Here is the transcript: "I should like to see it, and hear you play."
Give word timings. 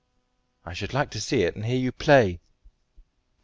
"I 0.65 0.73
should 0.73 0.95
like 0.95 1.11
to 1.11 1.21
see 1.21 1.43
it, 1.43 1.55
and 1.55 1.63
hear 1.63 1.77
you 1.77 1.91
play." 1.91 2.39